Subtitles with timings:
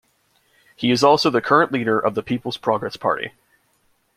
[0.75, 3.33] He is also the current Leader of the People's Progress Party.